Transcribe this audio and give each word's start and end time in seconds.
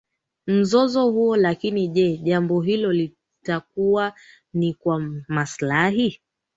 mzozo 0.47 1.09
huo 1.11 1.37
Lakini 1.37 1.87
jee 1.87 2.17
jambo 2.17 2.61
hilo 2.61 2.93
litakuwa 2.93 4.13
ni 4.53 4.73
kwa 4.73 4.99
maslahi 5.27 6.21